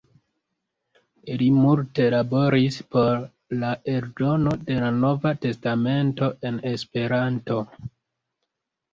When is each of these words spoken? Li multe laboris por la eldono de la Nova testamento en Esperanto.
Li 1.39 1.47
multe 1.55 2.05
laboris 2.13 2.77
por 2.95 3.19
la 3.63 3.69
eldono 3.93 4.53
de 4.69 4.77
la 4.85 4.87
Nova 4.95 5.33
testamento 5.43 6.31
en 6.51 6.57
Esperanto. 6.71 7.59